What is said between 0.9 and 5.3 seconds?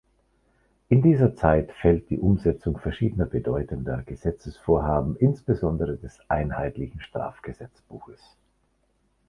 diese Zeit fällt die Umsetzung verschiedener bedeutender Gesetzesvorhaben,